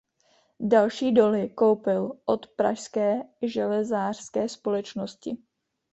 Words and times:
Další 0.59 1.11
doly 1.13 1.49
koupil 1.49 2.19
od 2.25 2.47
Pražské 2.47 3.21
železářské 3.41 4.49
společnosti. 4.49 5.37